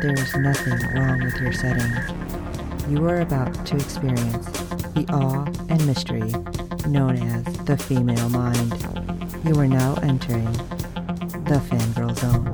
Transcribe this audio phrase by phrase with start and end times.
[0.00, 1.92] there is nothing wrong with your setting.
[2.88, 4.46] You are about to experience
[4.94, 6.32] the awe and mystery
[6.88, 8.72] known as the female mind.
[9.44, 10.50] You are now entering
[11.44, 12.46] the fangirl zone.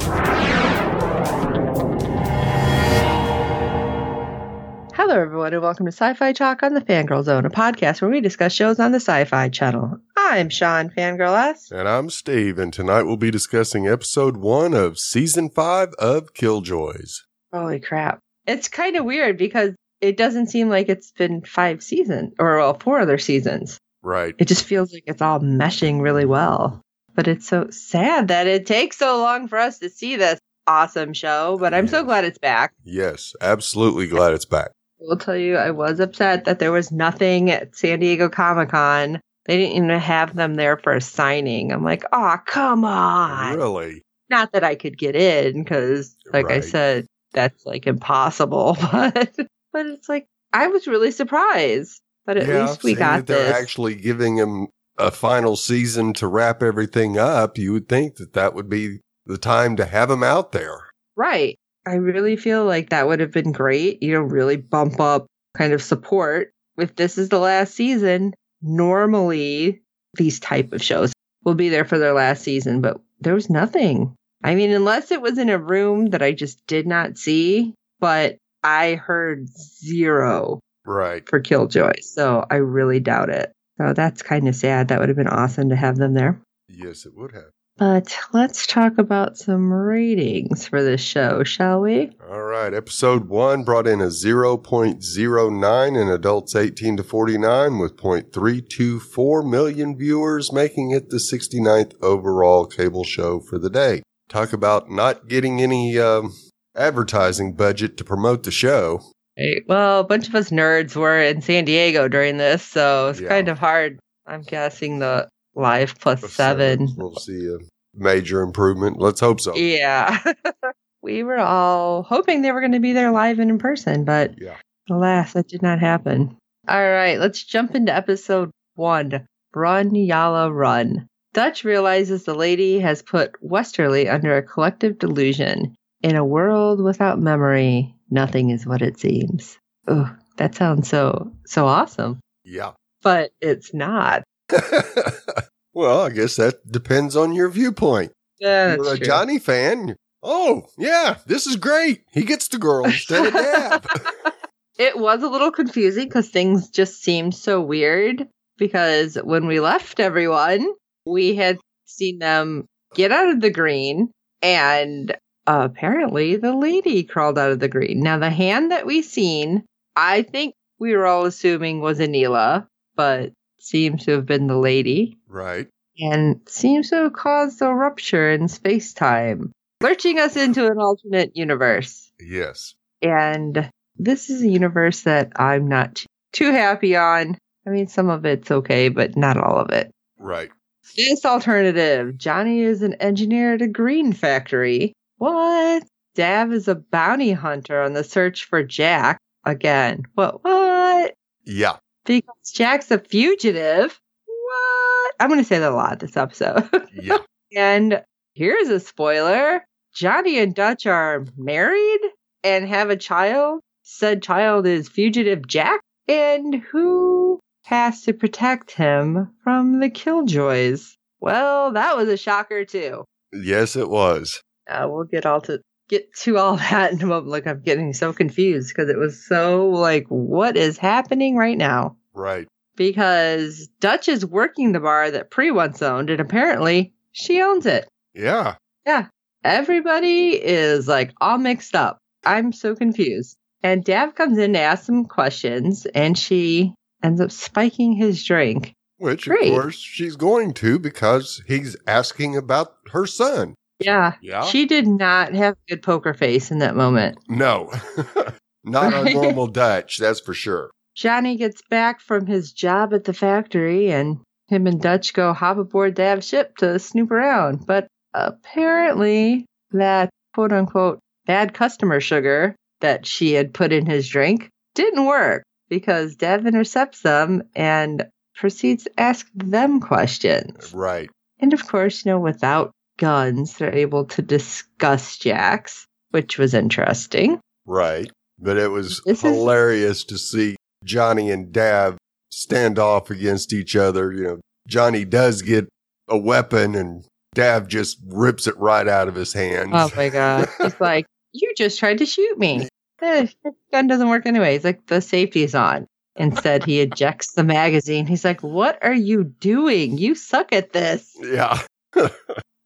[4.95, 8.11] Hello, everyone, and welcome to Sci Fi Talk on the Fangirl Zone, a podcast where
[8.11, 9.99] we discuss shows on the Sci Fi Channel.
[10.17, 11.71] I'm Sean Fangirl S.
[11.71, 17.26] And I'm Steve, and tonight we'll be discussing episode one of season five of Killjoys.
[17.53, 18.19] Holy crap.
[18.47, 22.79] It's kind of weird because it doesn't seem like it's been five seasons, or well,
[22.79, 23.79] four other seasons.
[24.03, 24.35] Right.
[24.39, 26.81] It just feels like it's all meshing really well.
[27.15, 31.13] But it's so sad that it takes so long for us to see this awesome
[31.13, 32.73] show, but I'm so glad it's back.
[32.85, 34.71] Yes, absolutely glad it's back.
[35.01, 38.71] I will tell you, I was upset that there was nothing at San Diego Comic
[38.71, 39.21] Con.
[39.47, 41.73] They didn't even have them there for a signing.
[41.73, 43.57] I'm like, oh, come on.
[43.57, 44.03] Really?
[44.29, 47.07] Not that I could get in because, like I said,
[47.37, 48.77] that's like impossible.
[48.91, 49.37] But
[49.73, 52.01] but it's like I was really surprised.
[52.25, 53.55] But at least we got they're this.
[53.55, 57.59] actually giving him a final season to wrap everything up.
[57.59, 60.89] You would think that that would be the time to have him out there.
[61.15, 61.57] Right.
[61.87, 64.03] I really feel like that would have been great.
[64.03, 65.27] You know, really bump up
[65.57, 66.51] kind of support.
[66.79, 69.83] If this is the last season, normally
[70.15, 71.13] these type of shows
[71.45, 74.15] will be there for their last season, but there was nothing.
[74.45, 78.37] I mean, unless it was in a room that I just did not see, but
[78.63, 81.29] I heard zero Right.
[81.29, 81.95] for Killjoy.
[82.03, 83.53] So I really doubt it.
[83.79, 84.89] So that's kind of sad.
[84.89, 86.41] That would have been awesome to have them there.
[86.69, 87.51] Yes, it would have.
[87.79, 92.11] But let's talk about some ratings for this show, shall we?
[92.31, 92.73] All right.
[92.73, 100.53] Episode one brought in a 0.09 in adults 18 to 49 with 0.324 million viewers,
[100.53, 104.03] making it the 69th overall cable show for the day.
[104.29, 106.35] Talk about not getting any um,
[106.77, 109.01] advertising budget to promote the show.
[109.39, 109.63] Right.
[109.69, 113.29] Well, a bunch of us nerds were in San Diego during this, so it's Yeah.
[113.29, 113.99] kind of hard.
[114.27, 116.89] I'm guessing the live plus seven.
[116.97, 117.59] We'll see a
[117.95, 118.99] major improvement.
[118.99, 119.55] Let's hope so.
[119.55, 120.19] Yeah.
[121.03, 124.35] we were all hoping they were going to be there live and in person, but
[124.41, 124.57] Yeah.
[124.91, 126.37] alas, that did not happen.
[126.69, 131.07] All right, let's jump into episode one Run, Yala, Run.
[131.37, 135.77] Dutch realizes the lady has put Westerly under a collective delusion.
[136.01, 139.59] In a world without memory, nothing is what it seems.
[139.87, 140.09] Ugh,
[140.39, 142.21] that sounds so so awesome.
[142.43, 142.73] Yeah.
[143.03, 144.23] But it's not.
[145.75, 148.13] well, I guess that depends on your viewpoint.
[148.41, 149.07] Yeah, You're a true.
[149.07, 149.95] Johnny fan.
[150.23, 152.05] Oh, yeah, this is great.
[152.13, 153.87] He gets the girl instead of Dav.
[154.79, 158.27] It was a little confusing because things just seemed so weird.
[158.57, 160.67] Because when we left everyone,
[161.07, 164.11] we had seen them get out of the green,
[164.43, 168.01] and apparently the lady crawled out of the green.
[168.01, 173.33] Now, the hand that we seen, I think we were all assuming was Aneela, but
[173.61, 175.69] seems to have been the lady, right.
[175.99, 181.37] and seems to have caused a rupture in space time, lurching us into an alternate
[181.37, 182.13] universe.
[182.21, 182.75] Yes.
[183.03, 187.39] And this is a universe that I'm not too happy on.
[187.67, 189.91] I mean, some of it's okay, but not all of it.
[190.19, 190.51] Right.
[190.95, 194.93] This alternative Johnny is an engineer at a green factory.
[195.19, 195.85] What?
[196.15, 199.19] Dav is a bounty hunter on the search for Jack.
[199.45, 200.03] Again.
[200.15, 200.43] What?
[200.45, 201.15] What?
[201.45, 201.77] Yeah.
[202.05, 204.01] Because Jack's a fugitive?
[204.27, 205.15] What?
[205.21, 206.69] I'm going to say that a lot this episode.
[206.93, 207.19] Yeah.
[207.55, 208.03] And
[208.35, 212.01] here's a spoiler Johnny and Dutch are married
[212.43, 213.61] and have a child.
[213.83, 215.81] Said child is fugitive Jack.
[216.09, 220.97] And who has to protect him from the killjoys?
[221.21, 223.05] Well, that was a shocker, too.
[223.33, 224.41] yes, it was.
[224.69, 227.29] Uh, we'll get all to get to all that in a moment.
[227.29, 231.97] Like I'm getting so confused because it was so like, what is happening right now?
[232.15, 232.47] Right.
[232.77, 237.89] Because Dutch is working the bar that Pree once owned, and apparently she owns it.
[238.15, 238.57] Yeah.
[238.87, 239.07] Yeah.
[239.45, 241.99] Everybody is like all mixed up.
[242.25, 243.37] I'm so confused.
[243.63, 248.73] And Dav comes in to ask some questions, and she ends up spiking his drink.
[248.99, 249.53] Which, Great.
[249.53, 253.55] of course, she's going to because he's asking about her son.
[253.79, 254.15] Yeah.
[254.23, 254.45] Yeah.
[254.45, 257.19] She did not have a good poker face in that moment.
[257.29, 257.71] No.
[258.65, 259.15] Not our Right.
[259.15, 260.71] normal Dutch, that's for sure.
[260.95, 265.59] Johnny gets back from his job at the factory and him and Dutch go hop
[265.59, 267.67] aboard Dav's ship to snoop around.
[267.67, 274.49] But apparently, that quote unquote bad customer sugar that she had put in his drink
[274.75, 280.73] didn't work because Dav intercepts them and proceeds to ask them questions.
[280.75, 281.09] Right.
[281.41, 287.41] And of course, you know, without guns, they're able to discuss Jax, which was interesting.
[287.67, 288.11] Right.
[288.39, 291.97] But it was This is- hilarious to see Johnny and Dav
[292.31, 294.13] stand off against each other.
[294.13, 295.69] You know, Johnny does get
[296.09, 297.05] a weapon and
[297.35, 299.71] Dav just rips it right out of his hands.
[299.73, 300.49] Oh my god.
[300.61, 302.69] It's like, you just tried to shoot me.
[302.99, 303.33] The
[303.73, 304.65] gun doesn't work anyways.
[304.65, 305.87] Like the safety's on.
[306.17, 308.07] Instead, he ejects the magazine.
[308.07, 309.99] He's like, What are you doing?
[309.99, 311.15] You suck at this.
[311.21, 311.61] yeah.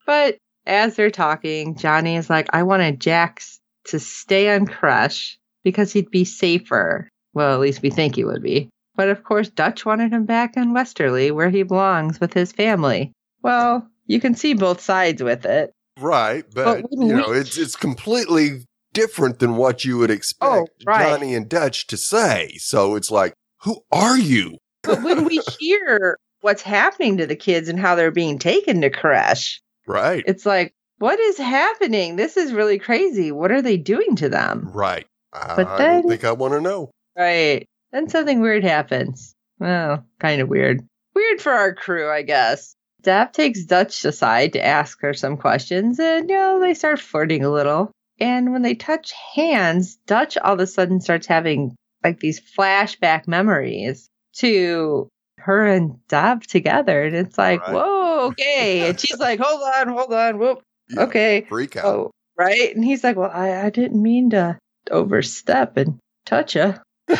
[0.06, 5.92] But as they're talking, Johnny is like, I wanted Jax to stay on Crush because
[5.92, 7.08] he'd be safer.
[7.32, 8.70] Well, at least we think he would be.
[8.96, 13.12] But of course, Dutch wanted him back in Westerly where he belongs with his family.
[13.42, 15.72] Well, you can see both sides with it.
[16.00, 16.44] Right.
[16.52, 21.08] But, But you know, it's it's completely different than what you would expect Oh, right.
[21.08, 22.54] Johnny and Dutch to say.
[22.58, 23.32] So it's like,
[23.62, 24.58] who are you?
[24.82, 28.90] But when we hear what's happening to the kids and how they're being taken to
[28.90, 30.24] crash, Right.
[30.26, 32.16] it's like, what is happening?
[32.16, 33.32] This is really crazy.
[33.32, 34.70] What are they doing to them?
[34.72, 35.06] right.
[35.32, 36.90] I, But I then- don't think I want to know.
[37.16, 37.66] Right.
[37.92, 39.34] Then something weird happens.
[39.58, 40.80] Well, kind of weird.
[41.14, 42.74] Weird for our crew, I guess.
[43.02, 47.44] Dav takes Dutch aside to ask her some questions, and you know, they start flirting
[47.44, 47.90] a little.
[48.20, 51.74] And when they touch hands, Dutch all of a sudden starts having
[52.04, 55.08] like these flashback memories to
[55.38, 57.02] her and Dav together.
[57.04, 57.72] And it's like, Right.
[57.72, 58.80] whoa, okay.
[58.88, 61.46] and she's like, hold on, hold on, whoop, Yeah, okay.
[61.48, 61.84] Freak oh, out.
[61.86, 62.74] Oh, right.
[62.74, 64.58] And he's like, well, I, I didn't mean to
[64.90, 66.74] overstep and touch you.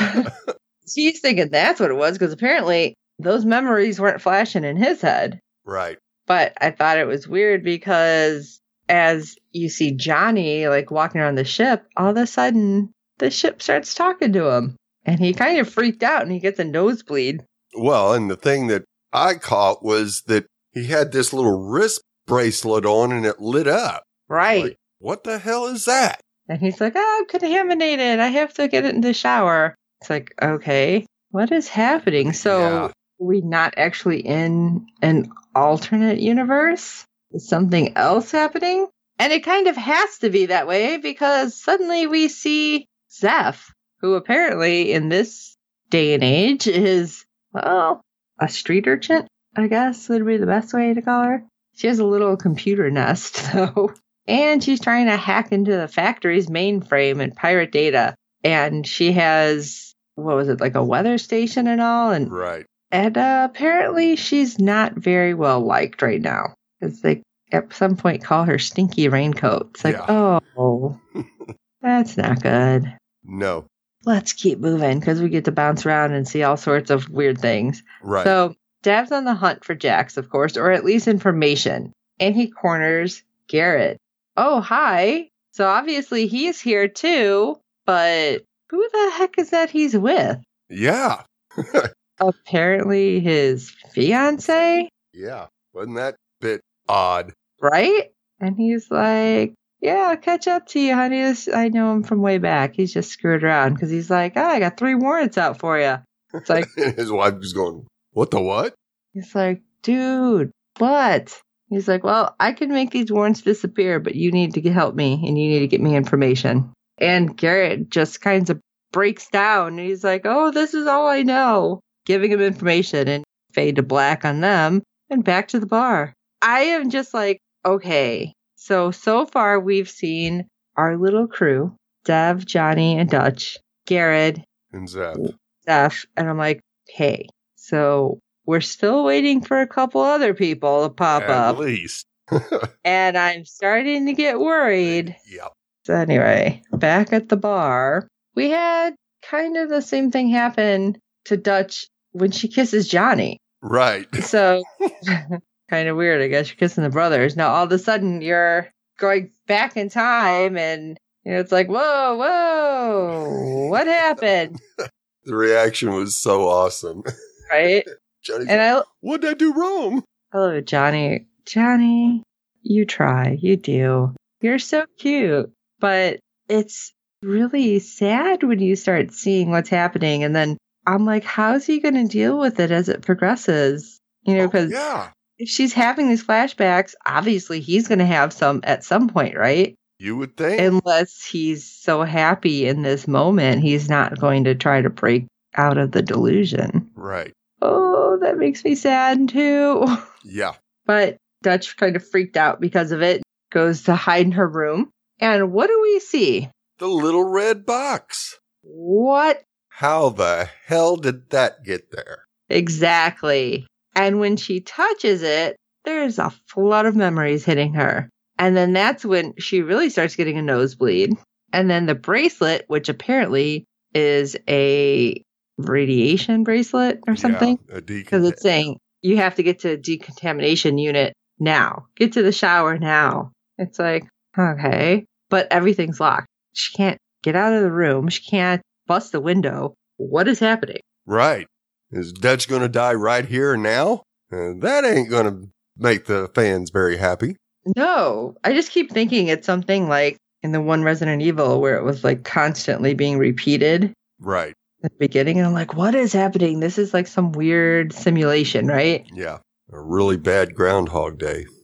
[0.89, 5.41] She's thinking that's what it was because apparently those memories weren't flashing in his head.
[5.65, 5.99] Right.
[6.27, 8.60] But I thought it was weird because
[8.91, 13.63] as you see Johnny like walking around the ship, all of a sudden the ship
[13.63, 14.77] starts talking to him.
[15.07, 17.45] And he kind of freaked out and he gets a nosebleed.
[17.75, 22.85] Well, and the thing that I caught was that he had this little wrist bracelet
[22.85, 24.03] on and it lit up.
[24.29, 24.65] Right.
[24.65, 26.21] Like, what the hell is that?
[26.49, 28.19] And he's like, oh, I'm contaminated.
[28.19, 29.75] I have to get it in the shower.
[30.01, 32.33] It's like, okay, what is happening?
[32.33, 32.89] So Yeah.
[33.21, 33.49] Mm-hmm.
[33.49, 37.05] not actually in an alternate universe?
[37.33, 38.87] Is something else happening?
[39.19, 44.15] And it kind of has to be that way because suddenly we see Zeph, who
[44.15, 45.57] apparently in this
[45.91, 48.01] day and age is, well,
[48.41, 51.45] a street urchin, I guess would be the best way to call her.
[51.77, 53.93] She has a little computer nest, though,
[54.27, 58.15] and she's trying to hack into the factory's mainframe and pirate data.
[58.43, 62.11] And she has, what was it, like a weather station and all?
[62.13, 62.65] And Right.
[62.91, 66.55] and uh, apparently, she's not very well liked right now.
[66.81, 67.23] Because they
[67.53, 69.71] at some point call her Stinky Raincoat.
[69.75, 70.41] It's like, Yeah.
[70.57, 70.99] oh,
[71.83, 72.93] that's not good.
[73.25, 73.67] No.
[74.07, 77.39] Let's keep moving because we get to bounce around and see all sorts of weird
[77.39, 77.83] things.
[78.03, 78.25] Right.
[78.25, 81.93] So, Dav's on the hunt for Jax, of course, or at least information.
[82.19, 83.99] And he corners Garrett.
[84.39, 85.29] Oh, hi.
[85.53, 90.39] So, obviously, he's here too, but who the heck is that he's with?
[90.71, 91.23] yeah.
[92.21, 94.89] Apparently, his fiance?
[95.13, 95.47] Yeah.
[95.73, 97.33] Wasn't that bit odd?
[97.61, 98.11] right?
[98.41, 101.21] And he's like, Yeah, I'll catch up to you, honey.
[101.23, 102.75] This, I know him from way back.
[102.75, 105.97] He's just screwed around because he's like, Oh, I got three warrants out for you.
[106.35, 108.75] It's like, His wife was going, What the what?
[109.13, 111.41] He's like, Dude, what?
[111.69, 115.15] He's like, Well, I can make these warrants disappear, but you need to help me
[115.27, 116.73] and you need to get me information.
[116.99, 118.61] And Garrett just kind of
[118.93, 121.81] breaks down and he's like, Oh, this is all I know.
[122.07, 126.15] Giving him information and fade to black on them and back to the bar.
[126.43, 128.33] I am just like, okay.
[128.57, 134.41] So, so far we've seen our little crew Dav, Johnny, and Dutch, Garrett,
[134.73, 135.17] And Zeph.
[135.63, 140.95] Steph, and I'm like, hey, so we're still waiting for a couple other people to
[140.95, 141.57] pop At up.
[141.57, 142.07] At least.
[142.85, 145.15] And I'm starting to get worried.
[145.31, 145.53] Yep.
[145.85, 151.37] So, anyway, back at the bar, we had kind of the same thing happen to
[151.37, 153.39] Dutch when she kisses Johnny.
[153.63, 154.13] Right.
[154.17, 154.63] So,
[155.71, 156.21] kind of weird.
[156.21, 157.37] I guess you're kissing the brothers.
[157.37, 161.69] Now, all of a sudden, you're going back in time, and you know, it's like,
[161.69, 164.61] whoa, whoa, what happened?
[165.27, 167.03] The reaction was so awesome.
[167.51, 167.85] Right?
[168.23, 170.03] Johnny's And like, I, What'd I do wrong?
[170.33, 171.27] It, Johnny.
[171.45, 172.23] Johnny,
[172.63, 173.37] you try.
[173.39, 174.15] You do.
[174.41, 175.53] You're so cute.
[175.79, 180.25] But it's really sad when you start seeing what's happening.
[180.25, 184.01] And then I'm like, how's he going to deal with it as it progresses?
[184.23, 188.33] You know, Oh, because yeah, if she's having these flashbacks, obviously he's going to have
[188.33, 189.75] some at some point, right?
[189.99, 190.61] you would think.
[190.61, 195.77] Unless he's so happy in this moment, he's not going to try to break out
[195.77, 196.91] of the delusion.
[196.95, 197.33] right.
[197.63, 199.87] Oh, that makes me sad too.
[200.25, 200.53] Yeah.
[200.87, 204.91] But Dutch kind of freaked out because of it, goes to hide in her room.
[205.19, 206.51] And what do we see?
[206.79, 208.39] The little red box.
[208.63, 212.25] What How the hell did that get there?
[212.51, 213.67] exactly?
[214.01, 218.09] And when she touches it, there's a flood of memories hitting her.
[218.39, 221.13] And then that's when she really starts getting a nosebleed.
[221.53, 225.23] And then the bracelet, which apparently is a
[225.59, 230.79] radiation bracelet or something, Yeah, because it's saying you have to get to a decontamination
[230.79, 231.85] unit now.
[231.97, 233.33] Get to the shower now.
[233.59, 234.05] It's like,
[234.39, 236.29] okay, but everything's locked.
[236.55, 238.09] She can't get out of the room.
[238.09, 239.75] She can't bust the window.
[239.99, 240.81] What is happening?
[241.05, 241.47] Right.
[241.93, 244.03] Is Dutch going to die right here and now?
[244.33, 247.37] Uh, that ain't going to make the fans very happy.
[247.77, 251.83] No, I just keep thinking it's something like in the one Resident Evil where it
[251.85, 254.55] was like constantly being repeated Right.
[254.85, 255.39] at the beginning.
[255.39, 256.61] And I'm like, what is happening?
[256.61, 259.05] This is like some weird simulation, right?
[259.13, 259.39] Yeah.
[259.73, 261.47] A really bad Groundhog Day.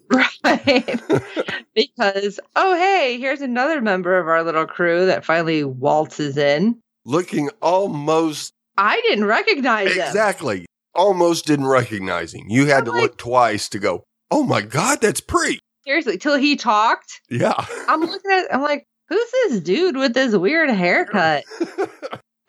[0.45, 1.01] Right.
[1.75, 6.79] because, oh, hey, here's another member of our little crew that finally waltzes in.
[7.05, 10.03] Looking almost I didn't recognize him.
[10.07, 12.45] exactly, almost didn't recognize him.
[12.49, 15.59] You had I'm to like- look twice to go, oh my God, that's Pree.
[15.87, 17.21] Seriously, till he talked.
[17.31, 17.55] Yeah.
[17.89, 21.45] I'm looking at I'm like, who's this dude with this weird haircut?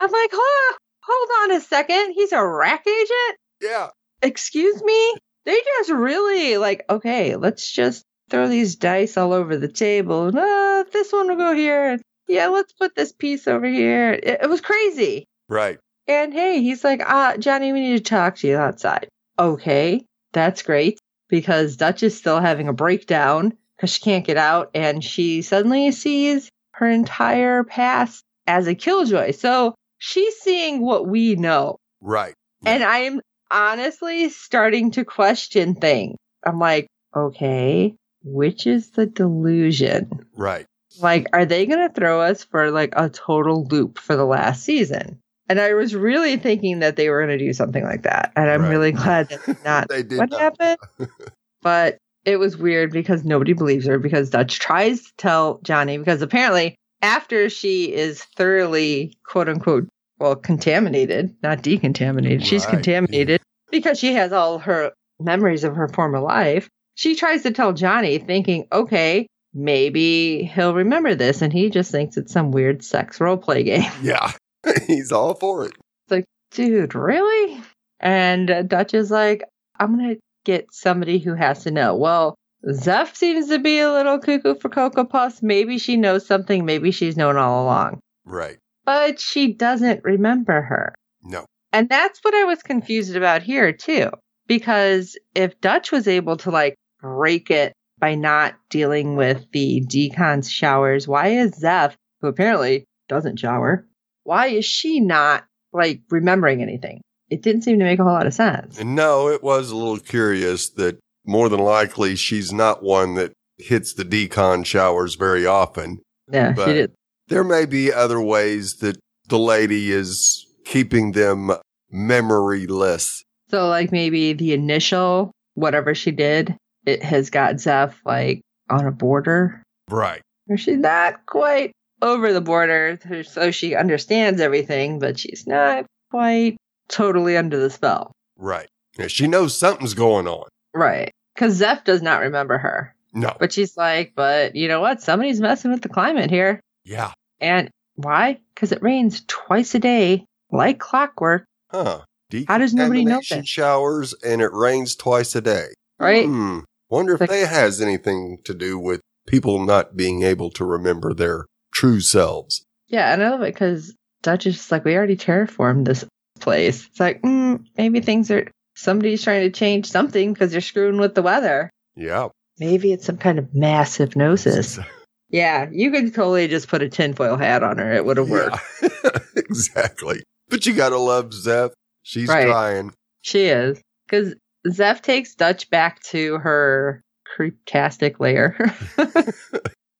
[0.00, 2.12] I'm like, huh, hold on a second.
[2.14, 3.38] He's a rack agent?
[3.62, 3.88] yeah.
[4.22, 5.14] Excuse me?
[5.44, 10.32] They just really like, okay, let's just throw these dice all over the table.
[10.36, 11.98] Uh, this one will go here.
[12.26, 14.12] Yeah, let's put this piece over here.
[14.12, 15.24] It, it was crazy.
[15.48, 15.78] Right.
[16.08, 19.08] And hey, he's like, ah, Johnny, we need to talk to you outside.
[19.38, 20.98] Okay, that's great
[21.28, 25.92] because Dutch is still having a breakdown because she can't get out and she suddenly
[25.92, 29.32] sees her entire past as a killjoy.
[29.32, 31.76] So she's seeing what we know.
[32.00, 32.34] Right.
[32.64, 36.16] And I am honestly starting to question things.
[36.42, 40.10] I'm like, okay, which is the delusion?
[40.34, 40.64] Right.
[41.00, 44.64] Like, are they going to throw us for like a total loop for the last
[44.64, 45.20] season?
[45.48, 48.32] And I was really thinking that they were going to do something like that.
[48.36, 48.70] And I'm Right.
[48.70, 50.40] really glad that's not They did what not.
[50.40, 50.78] happened.
[51.62, 56.20] but it was weird because nobody believes her because Dutch tries to tell Johnny because
[56.22, 59.88] apparently after she is thoroughly quote unquote
[60.18, 62.74] well contaminated, not decontaminated, she's Right.
[62.74, 63.40] contaminated
[63.70, 66.68] because she has all her memories of her former life.
[66.96, 72.16] She tries to tell Johnny thinking, okay, maybe he'll remember this and he just thinks
[72.16, 73.90] it's some weird sex role play game.
[74.02, 74.32] Yeah.
[74.86, 75.72] He's all for it.
[75.72, 77.60] It's like, dude, really?
[78.00, 79.42] And uh, Dutch is like,
[79.78, 81.96] I'm going to get somebody who has to know.
[81.96, 82.34] Well,
[82.72, 85.42] Zeph seems to be a little cuckoo for Cocoa Puffs.
[85.42, 86.64] Maybe she knows something.
[86.64, 88.00] Maybe she's known all along.
[88.24, 88.58] Right.
[88.84, 90.94] But she doesn't remember her.
[91.22, 91.44] No.
[91.72, 94.10] And that's what I was confused about here, too.
[94.46, 100.50] Because if Dutch was able to like break it by not dealing with the decons
[100.50, 103.86] showers, why is Zeph, who apparently doesn't shower,
[104.28, 107.00] why is she not like remembering anything?
[107.30, 108.78] It didn't seem to make a whole lot of sense.
[108.78, 113.94] No, it was a little curious that more than likely she's not one that hits
[113.94, 116.00] the decon showers very often.
[116.30, 116.92] Yeah, But- she did.
[117.28, 118.96] There may be other ways that
[119.28, 121.50] the lady is keeping them
[121.92, 123.22] memoryless.
[123.50, 126.54] So like maybe the initial whatever she did,
[126.86, 129.62] it has got Zeph like on a border.
[129.90, 130.20] Right.
[130.48, 136.56] Or she's not quite over the border, so she understands everything, but she's not quite
[136.88, 138.12] totally under the spell.
[138.36, 138.68] Right.
[138.98, 140.48] Yeah, she knows something's going on.
[140.74, 141.10] Right.
[141.34, 142.94] Because Zeph does not remember her.
[143.14, 143.34] No.
[143.38, 145.00] But she's like, but you know what?
[145.02, 146.60] Somebody's messing with the climate here.
[146.84, 147.12] Yeah.
[147.40, 148.38] And why?
[148.54, 152.00] Because it rains twice a day, like clockwork, Huh.
[152.46, 153.46] How does nobody know this?
[153.48, 155.68] showers and it rains twice a day.
[155.98, 156.26] right?
[156.26, 156.60] Hmm.
[156.90, 161.12] Wonder if Like- that has anything to do with people not being able to remember
[161.14, 161.44] their
[161.78, 162.64] true selves.
[162.88, 166.04] Yeah, and I love it because Dutch is just like, we already terraformed this
[166.40, 166.86] place.
[166.86, 171.14] It's like, mm, maybe things are, somebody's trying to change something because they're screwing with
[171.14, 171.70] the weather.
[171.94, 172.28] Yeah.
[172.58, 174.78] Maybe it's some kind of mass hypnosis.
[175.30, 177.92] Yeah, you could totally just put a tinfoil hat on her.
[177.92, 178.56] It would have worked.
[178.80, 178.88] Yeah.
[179.36, 180.22] exactly.
[180.48, 181.72] But you gotta love Zeph.
[182.02, 182.46] She's Right.
[182.46, 182.94] trying.
[183.20, 183.78] She is.
[184.06, 184.34] Because
[184.70, 187.02] Zeph takes Dutch back to her
[187.38, 188.74] creeptastic lair.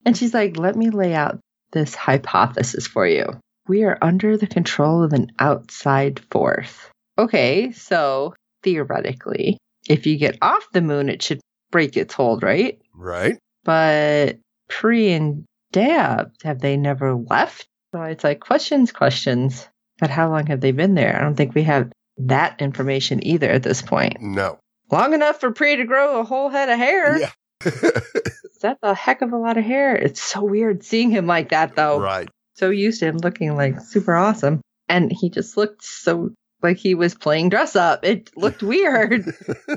[0.05, 1.39] and she's like, let me lay out
[1.71, 3.25] this hypothesis for you.
[3.67, 6.75] We are under the control of an outside force.
[7.17, 8.33] Okay, so
[8.63, 9.57] theoretically,
[9.87, 11.39] if you get off the moon, it should
[11.71, 12.79] break its hold, right?
[12.95, 13.37] Right.
[13.63, 17.67] But Pree and Dav, have they never left?
[17.93, 19.67] So it's like questions, questions.
[19.99, 21.15] But how long have they been there?
[21.15, 24.21] I don't think we have that information either at this point.
[24.21, 24.57] No.
[24.91, 27.19] Long enough for Pree to grow a whole head of hair.
[27.19, 27.31] Yeah.
[27.61, 29.95] That's a heck of a lot of hair.
[29.95, 31.99] It's so weird seeing him like that, though.
[31.99, 32.27] right.
[32.55, 34.59] So used to him looking like super awesome.
[34.89, 38.03] And he just looked so like he was playing dress up.
[38.03, 39.23] It looked weird.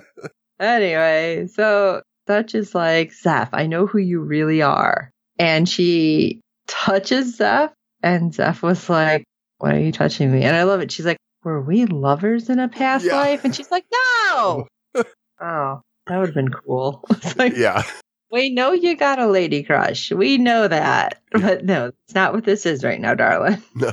[0.60, 5.10] anyway, so Dutch is like, Zeph, I know who you really are.
[5.38, 7.72] And she touches Zeph,
[8.02, 9.24] and Zeph was like,
[9.58, 10.42] Why are you touching me?
[10.42, 10.90] And I love it.
[10.90, 13.16] She's like, Were we lovers in a past Yeah.
[13.16, 13.44] life?
[13.44, 14.66] And she's like, No.
[15.40, 17.04] oh, that would have been cool.
[17.36, 17.82] Like, yeah.
[18.30, 20.10] we know you got a lady crush.
[20.10, 21.20] We know that.
[21.30, 23.62] But no, it's not what this is right now, darling.
[23.74, 23.92] No.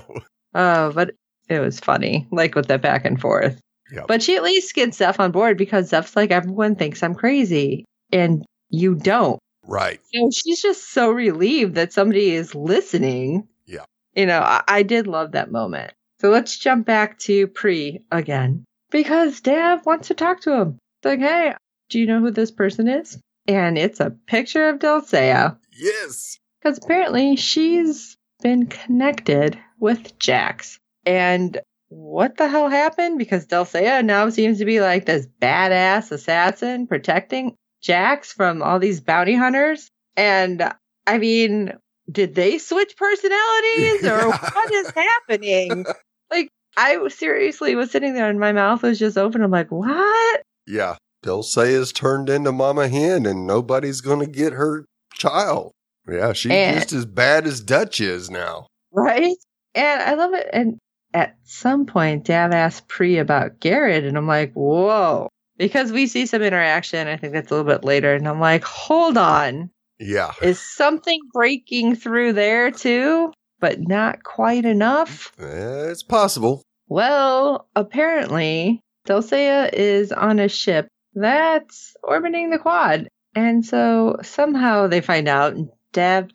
[0.54, 1.12] Oh, but
[1.48, 3.60] it was funny, like with that back and forth.
[3.92, 4.08] Yep.
[4.08, 7.86] But she at least gets Zeph on board because Zeph's like, everyone thinks I'm crazy.
[8.12, 9.40] And you don't.
[9.66, 10.00] Right.
[10.14, 13.48] So she's just so relieved that somebody is listening.
[13.66, 13.86] Yeah.
[14.16, 15.94] You know, I, I did love that moment.
[16.20, 20.80] So let's jump back to Pree again because Dav wants to talk to him.
[21.02, 21.54] It's like, hey,
[21.90, 23.18] do you know who this person is?
[23.48, 26.38] And it's a picture of Delle Seyah Yes.
[26.62, 30.80] because apparently she's been connected with Jax.
[31.06, 33.18] And what the hell happened?
[33.18, 38.78] Because Delle Seyah now seems to be like this badass assassin protecting Jax from all
[38.80, 39.90] these bounty hunters.
[40.16, 40.72] And
[41.08, 41.74] I mean,
[42.12, 45.86] did they switch personalities or what is happening?
[46.30, 49.42] like, I seriously was sitting there and my mouth was just open.
[49.42, 50.42] I'm like, what?
[50.68, 50.98] Yeah.
[51.24, 55.72] Delle Seyah's turned into Mama Hen and nobody's going to get her child.
[56.08, 58.68] Yeah, she's And- just as bad as Dutch is now.
[58.92, 59.36] Right?
[59.76, 60.50] And I love it.
[60.52, 60.78] And
[61.14, 65.28] at some point, Dav asked Pree about Garrett, and I'm like, whoa.
[65.58, 68.64] Because we see some interaction, I think that's a little bit later, and I'm like,
[68.64, 69.70] hold on.
[70.00, 70.32] Yeah.
[70.42, 73.34] Is something breaking through there too?
[73.60, 75.34] But not quite enough?
[75.38, 76.64] Eh, It's possible.
[76.88, 80.88] Well, apparently, Delle Seyah is on a ship
[81.22, 83.08] that's orbiting the quad.
[83.36, 85.70] And so somehow they find out, and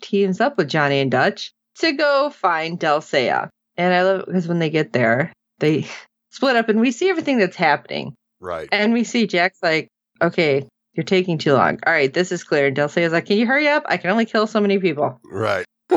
[0.01, 3.49] teams up with Johnny and Dutch to go find Delle Seyah.
[3.77, 5.87] And I love it because when they get there, they
[6.29, 8.15] split up and we see everything that's happening.
[8.39, 8.69] Right.
[8.71, 9.87] And we see Jack's like,
[10.21, 11.79] okay, you're taking too long.
[11.85, 12.67] All right, this is clear.
[12.67, 13.83] And Delle Seyah's like, can you hurry up?
[13.87, 15.19] I can only kill so many people.
[15.23, 15.65] Right.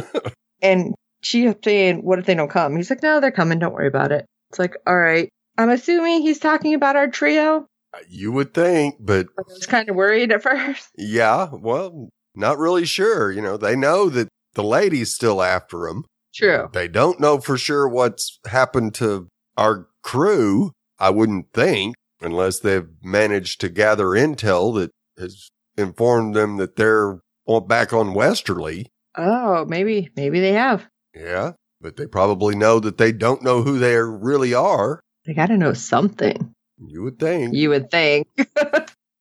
[0.61, 2.75] And she's saying, what if they don't come?
[2.75, 3.61] He's like, no, they're coming.
[3.61, 4.27] Don't worry about it.
[4.51, 5.29] It's like, all right.
[5.57, 7.67] I'm assuming he's talking about our trio.
[7.95, 10.91] Uh, you would think, but I was kind of worried at first.
[10.99, 13.33] yeah, well, not really sure.
[13.33, 16.05] You know, they know that the lady's still after them.
[16.35, 16.69] True.
[16.73, 22.89] They don't know for sure what's happened to our crew, I wouldn't think, unless they've
[23.03, 27.21] managed to gather intel that has informed them that they're
[27.67, 28.87] back on Westerly.
[29.17, 30.87] Oh, maybe, maybe they have.
[31.15, 35.01] Yeah, but they probably know that they don't know who they really are.
[35.25, 36.55] They got to know something.
[36.87, 37.55] You would think.
[37.55, 38.27] You would think.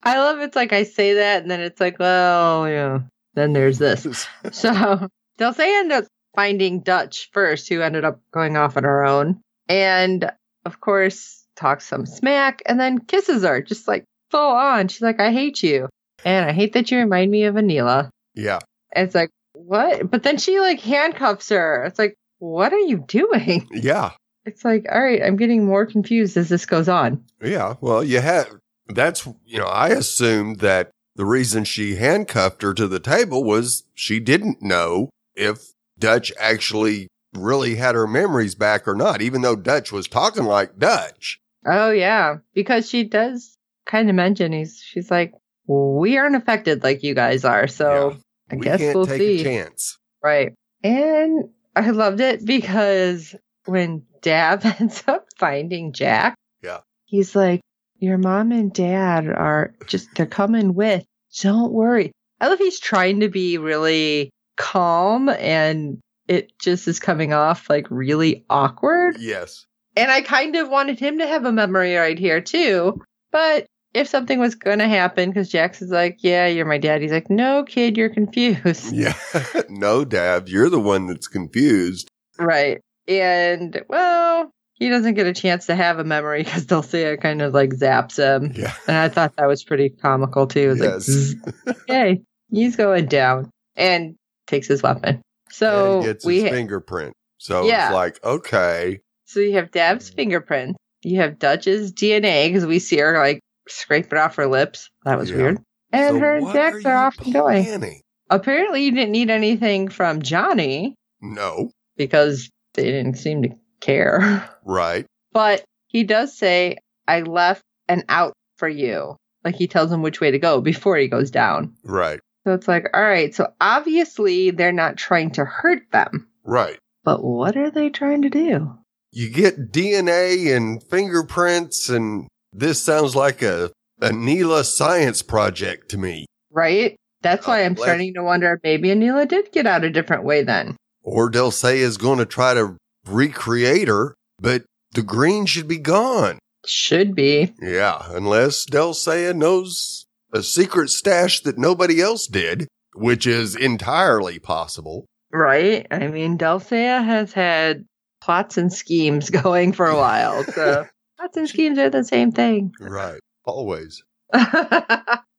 [0.02, 3.00] I love it's like I say that, and then it's like, well, yeah.
[3.34, 4.26] Then there's this.
[4.52, 9.04] So they'll say end up finding Dutch first, who ended up going off on her
[9.04, 9.40] own.
[9.68, 10.30] And
[10.64, 14.88] of course, talks some smack and then kisses her, just like full on.
[14.88, 15.88] She's like, I hate you.
[16.24, 18.10] And I hate that you remind me of Aneela.
[18.34, 18.58] yeah,
[18.92, 20.10] And it's like, what?
[20.10, 21.84] But then she like handcuffs her.
[21.84, 23.68] It's like, what are you doing?
[23.72, 24.12] yeah,
[24.48, 27.22] It's like, all right, I'm getting more confused as this goes on.
[27.42, 27.74] yeah.
[27.80, 28.48] Well, you have.
[28.88, 33.84] That's you know, I assumed that the reason she handcuffed her to the table was
[33.94, 39.56] she didn't know if Dutch actually really had her memories back or not, even though
[39.56, 41.38] Dutch was talking like Dutch.
[41.66, 44.82] Oh yeah, because she does kind of mention he's.
[44.82, 45.34] She's like,
[45.66, 48.16] we aren't affected like you guys are, so
[48.50, 49.40] I we guess we'll take see.
[49.40, 49.98] a chance.
[50.22, 50.54] Right.
[50.82, 53.34] And I loved it because
[53.66, 56.80] when Dav ends up finding Jack, Yeah.
[57.06, 57.60] he's like,
[57.98, 61.04] Your mom and dad are just, they're coming with.
[61.42, 62.12] Don't worry.
[62.40, 67.86] I love he's trying to be really calm and it just is coming off like
[67.90, 69.16] really awkward.
[69.18, 69.64] Yes.
[69.96, 73.02] And I kind of wanted him to have a memory right here too.
[73.32, 77.02] But if something was going to happen, because Jax is like, Yeah, you're my dad.
[77.02, 78.92] He's like, No, kid, you're confused.
[78.92, 79.14] Yeah.
[79.68, 82.08] no, Dav, you're the one that's confused.
[82.38, 82.80] Right.
[83.08, 87.42] And, well, he doesn't get a chance to have a memory because Delle Seyah kind
[87.42, 88.52] of like zaps him.
[88.54, 88.74] Yeah.
[88.86, 90.60] And I thought that was pretty comical too.
[90.60, 91.34] It was Yes.
[91.66, 94.14] like, okay, he's going down and
[94.46, 95.22] takes his weapon.
[95.50, 97.14] So and gets we his ha- fingerprint.
[97.38, 97.86] So Yeah.
[97.86, 100.14] it's like, okay, so you have Dav's mm.
[100.14, 100.78] fingerprints.
[101.02, 104.90] You have Dutch's DNA because we see her like scraping off her lips.
[105.04, 105.36] That was Yeah.
[105.36, 105.58] weird.
[105.92, 108.02] And so her and Jax are are off and going.
[108.30, 114.48] Apparently, you didn't need anything from Johnny No, because they didn't seem to care.
[114.64, 119.16] right, But he does say, I left an out for you.
[119.44, 121.74] Like he tells him which way to go before he goes down.
[121.84, 126.28] right, So it's like, all right, so obviously they're not trying to hurt them.
[126.44, 126.78] right.
[127.04, 128.76] But what are they trying to do?
[129.12, 135.96] You get DNA and fingerprints, and this sounds like a a Neela science project to
[135.96, 136.26] me.
[136.52, 136.96] Right?
[137.22, 139.90] That's oh, why Oh, I'm starting to wonder if maybe Aneela did get out a
[139.90, 140.76] different way then.
[141.10, 145.78] Or Delle Seyah is going to try to recreate her, but the green should be
[145.78, 146.38] gone.
[146.66, 147.54] Should be.
[147.62, 154.38] Yeah, unless Delle Seyah knows a secret stash that nobody else did, which is entirely
[154.38, 155.06] possible.
[155.32, 155.86] Right?
[155.90, 157.84] I mean, Delle Seyah has had
[158.20, 160.44] plots and schemes going for a while.
[160.44, 160.86] So
[161.18, 162.72] plots and schemes are the same thing.
[162.78, 163.20] Right.
[163.44, 164.02] Always.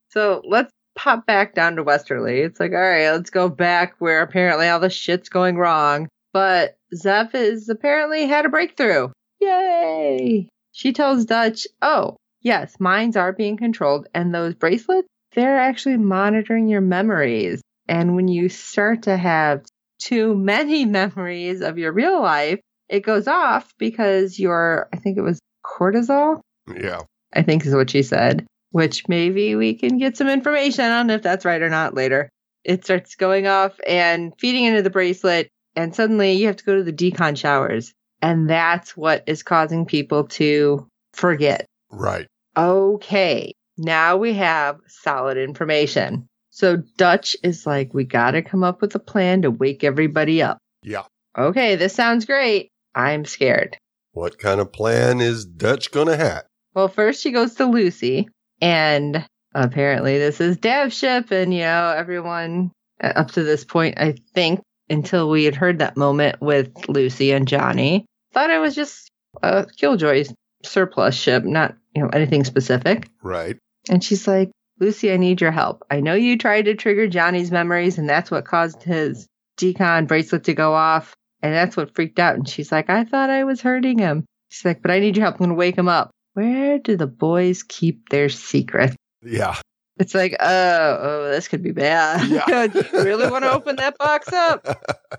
[0.09, 2.41] so let's pop back down to Westerly.
[2.41, 6.09] It's like, all right, let's go back where apparently all the shit's going wrong.
[6.33, 9.09] But Zeph is apparently had a breakthrough.
[9.39, 10.49] Yay!
[10.73, 16.67] She tells Dutch, oh, yes, minds are being controlled, and those bracelets, they're actually monitoring
[16.67, 17.61] your memories.
[17.87, 19.63] And when you start to have
[19.99, 22.59] too many memories of your real life,
[22.89, 27.01] it goes off because your, I think it was cortisol, Yeah.
[27.33, 31.21] I think is what she said, which maybe we can get some information on if
[31.21, 32.29] that's right or not later.
[32.63, 36.75] It starts going off and feeding into the bracelet, and suddenly you have to go
[36.75, 37.93] to the decon showers.
[38.21, 41.65] And that's what is causing people to forget.
[41.89, 42.27] Right.
[42.57, 46.27] Okay, now we have solid information.
[46.49, 50.41] So Dutch is like, we got to come up with a plan to wake everybody
[50.41, 50.57] up.
[50.83, 51.03] Yeah.
[51.37, 52.69] Okay, this sounds great.
[52.93, 53.77] I'm scared.
[54.11, 56.43] What kind of plan is Dutch going to have?
[56.73, 58.27] Well, first she goes to Lucy,
[58.61, 63.99] and apparently this is Dav's ship, and you know, everyone uh, up to this point,
[63.99, 68.75] I think, until we had heard that moment with Lucy and Johnny, thought it was
[68.75, 69.09] just
[69.41, 70.25] a Killjoy
[70.63, 73.07] surplus ship, not, you know, anything specific.
[73.23, 73.57] Right.
[73.89, 75.83] And she's like, Lucy, I need your help.
[75.91, 80.45] I know you tried to trigger Johnny's memories, and that's what caused his decon bracelet
[80.45, 81.13] to go off.
[81.41, 82.35] And that's what freaked out.
[82.35, 84.25] And she's like, I thought I was hurting him.
[84.49, 85.35] She's like, but I need your help.
[85.35, 86.11] I'm going to wake him up.
[86.33, 88.95] Where do the boys keep their secret?
[89.23, 89.57] Yeah.
[89.97, 92.29] It's like, oh, oh, this could be bad.
[92.29, 92.67] Yeah.
[92.67, 94.65] do you really want to open that box up?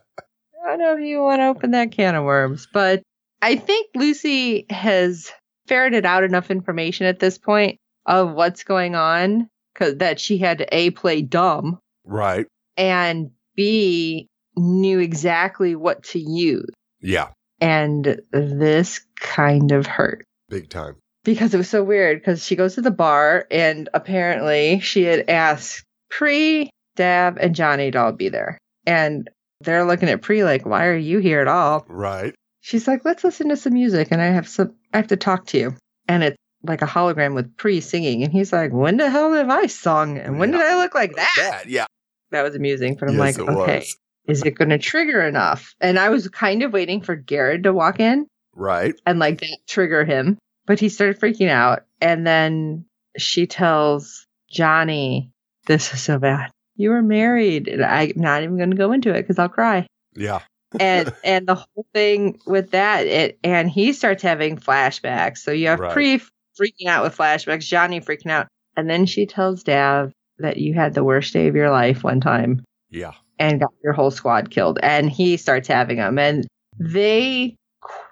[0.64, 3.03] I don't know if you want to open that can of worms, but
[3.42, 5.31] I think Lucy has
[5.66, 10.59] ferreted out enough information at this point of what's going on cause that she had
[10.59, 12.46] to A, play dumb, right.
[12.77, 16.70] and B, knew exactly what to use.
[17.01, 17.29] Yeah.
[17.61, 20.97] And this kind of hurt Big time.
[21.25, 25.29] because it was so weird because she goes to the bar and apparently she had
[25.29, 28.59] asked Pree, Dav, and Johnny to all be there.
[28.87, 29.29] And
[29.61, 31.85] they're looking at Pree like, why are you here at all?
[31.89, 32.35] Right.
[32.63, 35.47] She's like, let's listen to some music and I have some I have to talk
[35.47, 35.77] to you.
[36.09, 38.23] And it's like a hologram with Pree singing.
[38.23, 40.19] And he's like, when the hell have I sung?
[40.19, 41.33] And when did I look like that?
[41.37, 41.69] That.
[41.69, 41.87] Yeah.
[42.33, 42.97] That was amusing.
[42.99, 43.97] But I'm yes, like, okay, was.
[44.27, 45.75] is it going to trigger enough?
[45.81, 48.27] And I was kind of waiting for Garrett to walk in
[48.61, 48.94] Right.
[49.07, 50.38] and like that trigger him.
[50.66, 51.85] But he started freaking out.
[52.01, 52.85] And then
[53.18, 55.31] she tells Johnny,
[55.66, 56.51] This is so bad.
[56.77, 57.66] You were married.
[57.68, 59.87] And I'm not even going to go into it because I'll cry.
[60.14, 60.40] Yeah.
[60.79, 65.38] And and the whole thing with that, it and he starts having flashbacks.
[65.38, 65.92] So you have Right.
[65.92, 66.20] Pree
[66.61, 68.46] freaking out with flashbacks, Johnny freaking out.
[68.77, 72.20] And then she tells Dav that you had the worst day of your life one
[72.20, 73.14] time Yeah.
[73.40, 74.79] and got your whole squad killed.
[74.81, 76.20] And he starts having them.
[76.20, 76.46] And
[76.79, 77.57] they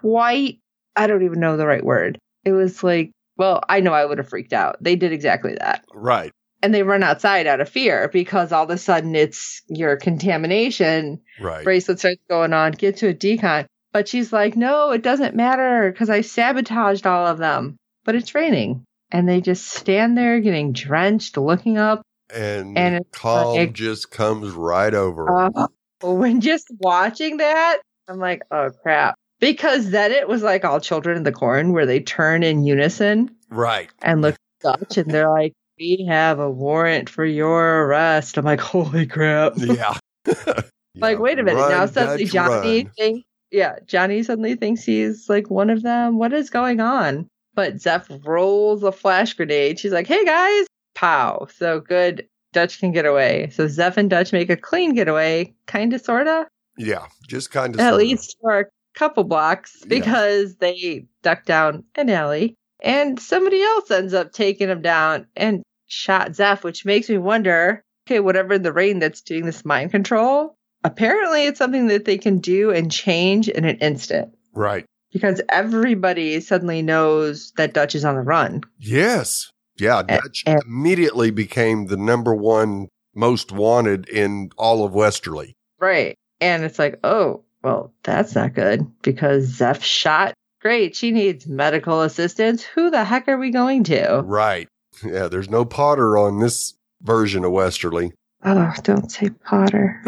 [0.01, 0.59] quite,
[0.97, 2.19] I don't even know the right word.
[2.45, 4.77] It was like, well, I know I would have freaked out.
[4.81, 5.85] They did exactly that.
[5.95, 6.33] Right.
[6.63, 11.21] And they run outside out of fear because all of a sudden it's your contamination
[11.41, 11.63] Right.
[11.65, 13.67] bracelet starts going on, get to a decon.
[13.93, 17.77] But she's like, no, it doesn't matter because I sabotaged all of them.
[18.05, 18.85] But it's raining.
[19.11, 22.03] And they just stand there getting drenched, looking up.
[22.35, 25.31] And, And calm like- just comes right over.
[25.57, 25.69] Uh,
[26.03, 29.15] when just watching that, I'm like, oh crap.
[29.41, 33.31] Because then it was like all children in the corn where they turn in unison
[33.51, 33.89] right.
[34.03, 38.37] and look Dutch and they're like, we have a warrant for your arrest.
[38.37, 39.53] I'm like, holy crap.
[39.57, 39.97] Yeah.
[40.27, 41.15] like, Yeah.
[41.15, 41.69] wait a minute.
[41.69, 42.93] now suddenly Dutch, Johnny run.
[42.97, 46.19] thinks, yeah, Johnny suddenly thinks he's like one of them.
[46.19, 47.29] What is going on?
[47.55, 49.79] But Zeph rolls a flash grenade.
[49.79, 51.47] She's like, hey guys, pow.
[51.57, 52.27] So good.
[52.53, 53.51] Dutch can get away.
[53.53, 56.47] So Zeph and Dutch make a clean getaway, kind of, sort of.
[56.77, 58.65] Yeah, just kind of at least for a
[58.99, 60.57] couple blocks because yeah.
[60.73, 66.35] they duck down an alley and somebody else ends up taking him down and shot
[66.35, 70.57] Zeph, which makes me wonder okay, whatever in the rain that's doing this mind control,
[70.83, 74.31] apparently it's something that they can do and change in an instant.
[74.55, 74.87] Right.
[75.13, 78.63] Because everybody suddenly knows that Dutch is on the run.
[78.79, 79.51] Yes.
[79.79, 80.03] Yeah.
[80.03, 85.55] Dutch and, immediately became the number one most wanted in all of Westerly.
[85.79, 86.17] Right.
[86.41, 90.35] And it's like, oh, well, that's not good because Zeph shot.
[90.61, 90.97] Great.
[90.97, 92.63] She needs medical assistance.
[92.63, 94.23] Who the heck are we going to?
[94.25, 94.69] Right.
[95.05, 95.29] Yeah.
[95.29, 98.13] There's no Pawter on this version of Westerly.
[98.45, 100.03] Oh, don't say Pawter.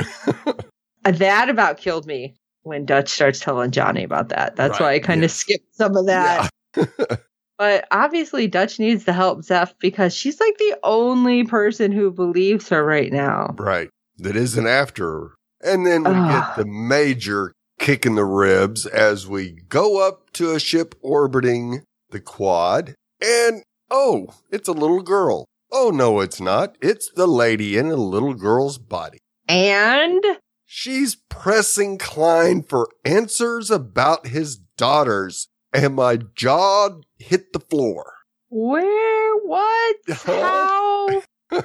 [1.02, 4.56] Uh, that about killed me when Dutch starts telling Johnny about that.
[4.56, 5.34] That's right, why I kind of yes.
[5.34, 6.50] skipped some of that.
[6.76, 6.84] Yeah.
[7.58, 12.68] but obviously, Dutch needs to help Zeph because she's like the only person who believes
[12.68, 13.54] her right now.
[13.58, 13.88] Right.
[14.18, 15.30] That isn't after her.
[15.62, 16.54] And then we get ah.
[16.56, 22.20] the major kick in the ribs as we go up to a ship orbiting the
[22.20, 22.94] quad.
[23.22, 25.46] And oh, it's a little girl.
[25.72, 26.76] Oh, no, it's not.
[26.80, 29.18] It's the lady in a little girl's body.
[29.48, 30.22] And?
[30.66, 38.12] She's pressing Khlyen for answers about his daughters, and my jaw hit the floor.
[38.50, 39.36] Where?
[39.44, 39.96] What?
[40.12, 41.22] How?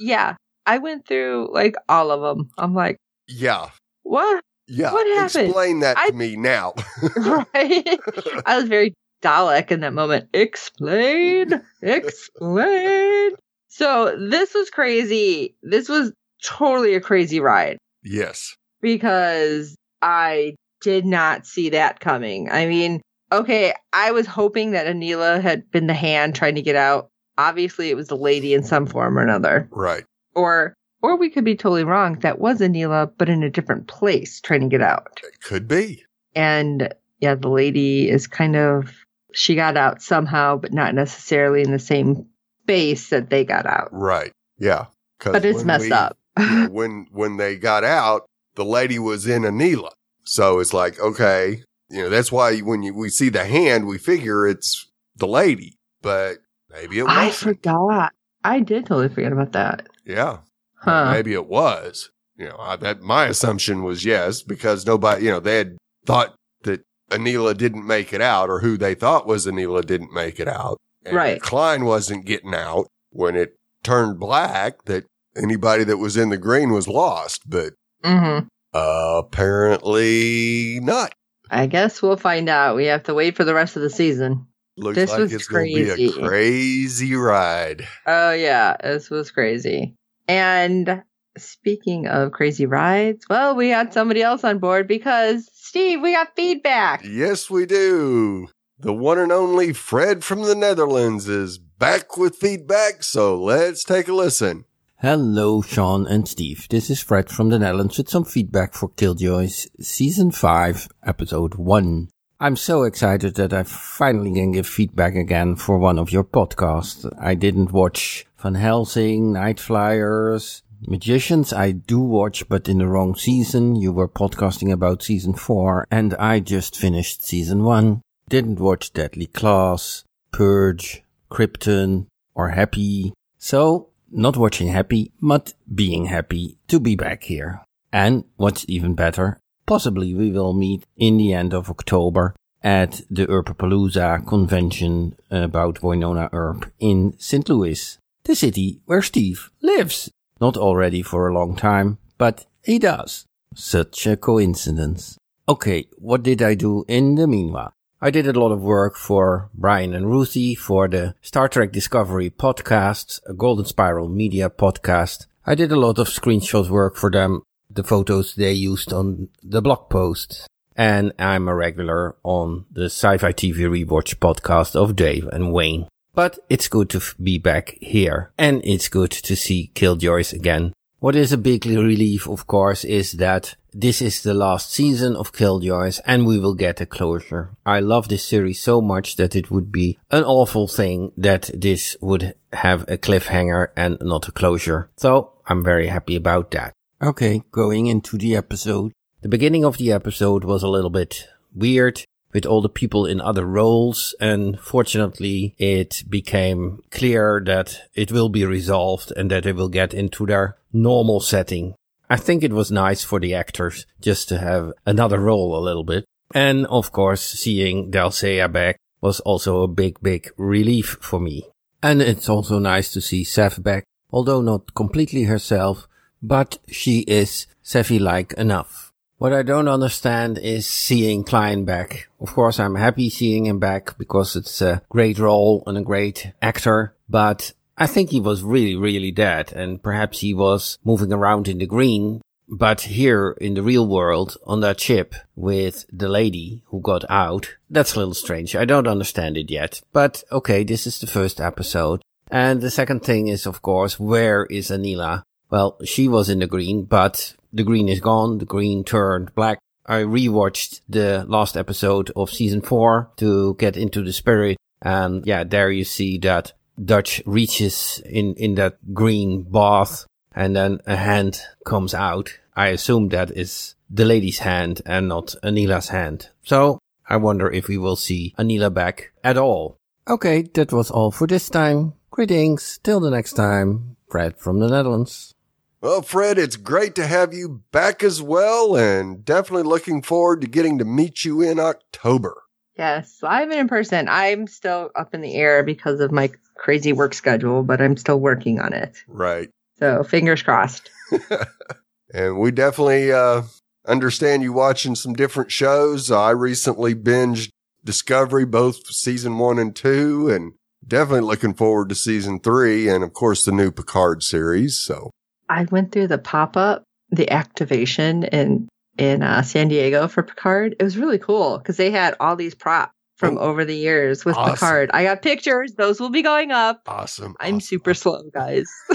[0.00, 2.50] yeah, I went through like all of them.
[2.58, 2.98] I'm like,
[3.32, 3.70] yeah.
[4.02, 4.42] What?
[4.68, 4.92] Yeah.
[4.92, 5.48] What happened?
[5.48, 6.74] Explain that I, to me now.
[7.16, 7.46] right.
[8.46, 10.28] I was very Dalek in that moment.
[10.32, 13.30] Explain, explain.
[13.68, 15.54] So this was crazy.
[15.62, 16.12] This was
[16.44, 17.78] totally a crazy ride.
[18.02, 18.56] Yes.
[18.80, 22.50] Because I did not see that coming.
[22.50, 26.76] I mean, okay, I was hoping that Aneela had been the hand trying to get
[26.76, 27.08] out.
[27.38, 29.68] Obviously, it was the lady in some form or another.
[29.70, 30.04] Right.
[30.34, 32.18] Or or we could be totally wrong.
[32.20, 35.20] That was Aneela, but in a different place trying to get out.
[35.22, 36.04] It could be.
[36.34, 38.92] And yeah, the lady is kind of
[39.32, 42.26] she got out somehow, but not necessarily in the same
[42.62, 43.88] space that they got out.
[43.92, 44.32] Right.
[44.58, 44.86] Yeah.
[45.24, 46.16] But it's messed we, up.
[46.70, 49.90] when when they got out, the lady was in Aneela.
[50.24, 53.98] So it's like, okay, you know, that's why when you, we see the hand, we
[53.98, 56.38] figure it's the lady, but
[56.70, 57.12] maybe it was.
[57.12, 58.12] I forgot.
[58.44, 59.88] I did totally forget about that.
[60.04, 60.38] Yeah.
[60.82, 61.12] Huh.
[61.12, 62.10] Maybe it was.
[62.36, 66.34] You know, I, that my assumption was yes, because nobody, you know, they had thought
[66.64, 70.48] that Aneela didn't make it out or who they thought was Aneela didn't make it
[70.48, 70.78] out.
[71.04, 71.40] And right.
[71.40, 75.04] Khlyen wasn't getting out when it turned black that
[75.36, 78.46] anybody that was in the green was lost, but mm-hmm.
[78.72, 81.14] uh, apparently not.
[81.50, 82.76] I guess we'll find out.
[82.76, 84.46] We have to wait for the rest of the season.
[84.78, 87.86] Looks this like was it's going to be a crazy ride.
[88.06, 89.94] Oh yeah, this was crazy.
[90.28, 91.02] And
[91.36, 96.36] speaking of crazy rides, well, we had somebody else on board because Steve, we got
[96.36, 97.02] feedback.
[97.04, 98.48] Yes, we do.
[98.78, 104.08] The one and only Fred from the Netherlands is back with feedback, so let's take
[104.08, 104.64] a listen.
[104.96, 106.66] Hello, Sean and Steve.
[106.68, 112.08] This is Fred from the Netherlands with some feedback for Killjoys Season 5, Episode 1.
[112.38, 117.08] I'm so excited that I finally can give feedback again for one of your podcasts.
[117.20, 123.76] I didn't watch Van Helsing, Nightflyers, Magicians I do watch, but in the wrong season.
[123.76, 128.02] You were podcasting about season 4 and I just finished season 1.
[128.28, 130.02] Didn't watch Deadly Class,
[130.32, 133.14] Purge, Krypton, or Happy.
[133.38, 137.60] So, not watching Happy, but being happy to be back here.
[137.92, 143.26] And what's even better, possibly we will meet in the end of October at the
[143.26, 147.48] Earpapalooza convention about Wynonna Earp in St.
[147.48, 150.10] Louis, the city where Steve lives.
[150.40, 153.26] Not already for a long time, but he does.
[153.54, 155.18] Such a coincidence.
[155.48, 157.72] Okay, what did I do in the meanwhile?
[158.00, 162.30] I did a lot of work for Brian and Ruthie for the Star Trek Discovery
[162.30, 165.26] podcast, a Golden Spiral Media podcast.
[165.46, 169.62] I did a lot of screenshot work for them, the photos they used on the
[169.62, 170.48] blog post.
[170.74, 175.86] And I'm a regular on the Sci-Fi TV Rewatch podcast of Dave and Wayne.
[176.14, 180.74] But it's good to be back here and it's good to see Killjoys again.
[180.98, 185.32] What is a big relief, of course, is that this is the last season of
[185.32, 187.50] Killjoys and we will get a closure.
[187.64, 191.96] I love this series so much that it would be an awful thing that this
[192.02, 194.90] would have a cliffhanger and not a closure.
[194.98, 196.74] So I'm very happy about that.
[197.02, 198.92] Okay, going into the episode.
[199.22, 203.20] The beginning of the episode was a little bit weird with all the people in
[203.20, 204.14] other roles.
[204.20, 209.94] And fortunately, it became clear that it will be resolved and that they will get
[209.94, 211.74] into their normal setting.
[212.08, 215.84] I think it was nice for the actors just to have another role a little
[215.84, 216.04] bit.
[216.34, 221.44] And of course, seeing Seyah back was also a big, big relief for me.
[221.82, 225.88] And it's also nice to see Zeph back, although not completely herself,
[226.22, 228.91] but she is Seffi-like enough.
[229.22, 232.08] What I don't understand is seeing Khlyen back.
[232.20, 236.32] Of course, I'm happy seeing him back because it's a great role and a great
[236.42, 241.46] actor, but I think he was really, really dead and perhaps he was moving around
[241.46, 242.20] in the green.
[242.48, 247.54] But here in the real world on that ship with the lady who got out,
[247.70, 248.56] that's a little strange.
[248.56, 252.02] I don't understand it yet, but okay, this is the first episode.
[252.28, 255.22] And the second thing is, of course, where is Aneela?
[255.48, 258.38] Well, she was in the green, but the green is gone.
[258.38, 259.58] The green turned black.
[259.86, 264.56] I rewatched the last episode of season four to get into the spirit.
[264.80, 270.80] And yeah, there you see that Dutch reaches in, in that green bath and then
[270.86, 272.38] a hand comes out.
[272.56, 276.30] I assume that is the lady's hand and not Aneela's hand.
[276.42, 279.76] So I wonder if we will see Aneela back at all.
[280.08, 281.94] Okay, that was all for this time.
[282.10, 282.80] Greetings.
[282.82, 283.96] Till the next time.
[284.08, 285.34] Fred from the Netherlands.
[285.82, 290.46] Well, Fred, it's great to have you back as well, and definitely looking forward to
[290.46, 292.40] getting to meet you in October.
[292.78, 294.06] Yes, live and in person.
[294.08, 298.20] I'm still up in the air because of my crazy work schedule, but I'm still
[298.20, 299.02] working on it.
[299.08, 299.50] Right.
[299.80, 300.88] So fingers crossed.
[302.14, 303.42] and we definitely uh,
[303.84, 306.12] understand you watching some different shows.
[306.12, 307.50] I recently binged
[307.84, 310.52] Discovery, both season one and two, and
[310.86, 314.78] definitely looking forward to season three, and of course the new Picard series.
[314.78, 315.10] So
[315.48, 320.76] I went through the pop up, the activation in in uh, San Diego for Picard.
[320.78, 324.24] It was really cool because they had all these props from Oh, over the years
[324.24, 324.54] with awesome.
[324.54, 324.90] Picard.
[324.92, 326.82] I got pictures; those will be going up.
[326.86, 327.36] awesome.
[327.40, 327.60] I'm awesome.
[327.60, 328.66] super slow, guys.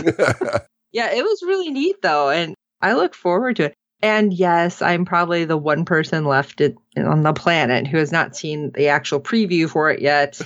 [0.92, 3.74] yeah, it was really neat though, and I look forward to it.
[4.02, 8.36] And yes, I'm probably the one person left it, on the planet who has not
[8.36, 10.40] seen the actual preview for it yet.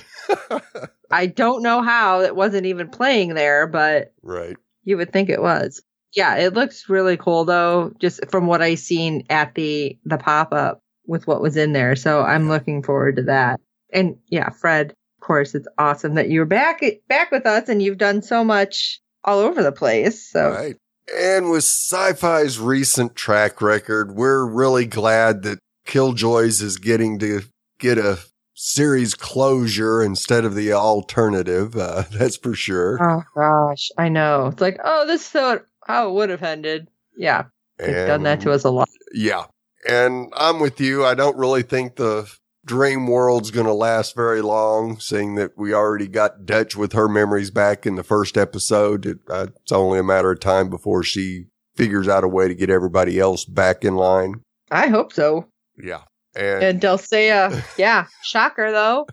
[1.10, 4.56] I don't know how it wasn't even playing there, but right.
[4.84, 5.82] you would think it was.
[6.14, 10.52] Yeah, it looks really cool though, just from what I seen at the the pop
[10.52, 11.96] up with what was in there.
[11.96, 13.60] So I'm looking forward to that.
[13.92, 17.98] And yeah, Fred, of course, it's awesome that you're back back with us and you've
[17.98, 20.30] done so much all over the place.
[20.30, 20.76] So Right.
[21.18, 27.42] And with sci-fi's recent track record, we're really glad that Killjoys is getting to
[27.78, 28.20] get a
[28.54, 31.76] series closure instead of the alternative.
[31.76, 32.98] Uh, that's for sure.
[33.02, 34.46] Oh gosh, I know.
[34.46, 36.88] It's like, oh, this is so how it would have ended.
[37.16, 37.44] Yeah,
[37.78, 38.88] they've done that to us a lot.
[39.12, 39.44] Yeah.
[39.88, 41.04] And I'm with you.
[41.04, 42.30] I don't really think the
[42.64, 47.08] dream world's going to last very long, seeing that we already got Dutch with her
[47.08, 49.06] memories back in the first episode.
[49.06, 52.54] It, uh, it's only a matter of time before she figures out a way to
[52.54, 54.42] get everybody else back in line.
[54.70, 55.48] I hope so.
[55.76, 56.02] Yeah.
[56.36, 57.00] And, And Delle
[57.76, 59.06] yeah, shocker though.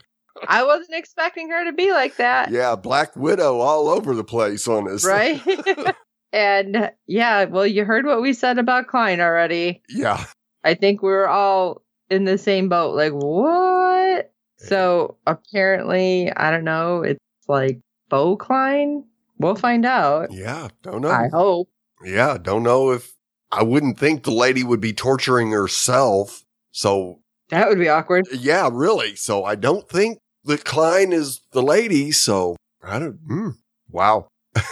[0.47, 2.51] I wasn't expecting her to be like that.
[2.51, 5.05] yeah, Black Widow all over the place on this.
[5.05, 5.41] right?
[6.31, 9.81] and yeah, well, you heard what we said about Khlyen already.
[9.89, 10.25] Yeah.
[10.63, 12.95] I think we were all in the same boat.
[12.95, 14.31] Like, what?
[14.57, 17.01] So apparently, I don't know.
[17.01, 19.03] It's like Bo Khlyen.
[19.37, 20.31] We'll find out.
[20.31, 20.67] Yeah.
[20.83, 21.09] Don't know.
[21.09, 21.69] I hope.
[22.03, 22.37] Yeah.
[22.37, 23.13] Don't know if
[23.51, 26.43] I wouldn't think the lady would be torturing herself.
[26.71, 28.27] So That would be awkward.
[28.33, 29.15] Yeah, really.
[29.15, 32.11] So I don't think that Khlyen is the lady.
[32.11, 33.19] So I don't.
[33.27, 33.49] Hmm.
[33.89, 34.27] Wow.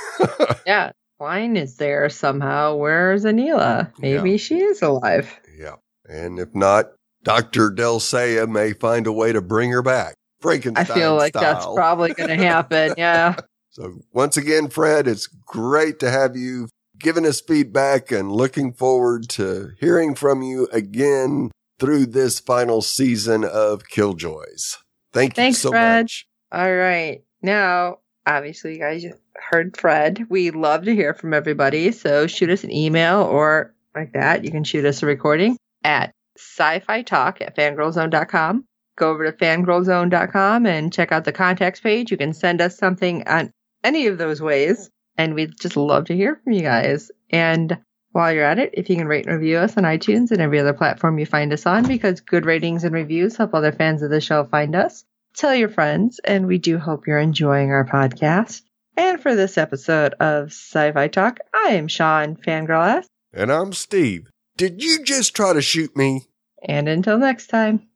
[0.66, 0.92] Yeah.
[1.20, 2.76] Khlyen is there somehow.
[2.76, 3.92] Where's Aneela?
[4.00, 5.40] Maybe she is alive.
[5.58, 5.76] yeah.
[6.10, 6.92] And if not,
[7.24, 10.14] Doctor Delle Seyah may find a way to bring her back.
[10.40, 10.86] Frankenstein.
[10.90, 12.94] I feel like that's probably going to happen.
[12.98, 13.36] Yeah.
[13.72, 16.68] So once again, Fred, it's great to have you
[17.00, 23.44] giving us feedback and looking forward to hearing from you again through this final season
[23.44, 24.78] of Killjoys.
[25.14, 26.04] Thank you Thanks, so Fred.
[26.06, 26.26] much.
[26.52, 27.22] All right.
[27.44, 29.06] Now, obviously, you guys
[29.38, 30.26] heard Fred.
[30.30, 31.92] We love to hear from everybody.
[31.92, 34.44] So shoot us an email or like that.
[34.44, 38.66] You can shoot us a recording at sci fi talk at fangirlzone.com.
[38.98, 42.12] Go over to fangirlzone.com and check out the contacts page.
[42.12, 43.52] You can send us something on
[43.84, 44.90] any of those ways.
[45.18, 47.12] And we'd just love to hear from you guys.
[47.30, 47.78] And
[48.12, 50.60] while you're at it, if you can rate and review us on iTunes and every
[50.60, 54.10] other platform you find us on, because good ratings and reviews help other fans of
[54.10, 55.04] the show find us
[55.38, 58.64] tell your friends, and we do hope you're enjoying our podcast.
[58.98, 64.32] And for this episode of Sci Fi Talk, I am Sean Fangirl And I'm Steve.
[64.58, 66.24] Did you just try to shoot me?
[66.68, 67.87] And until next time.